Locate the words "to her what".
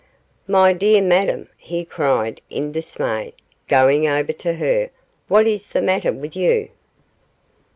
4.33-5.45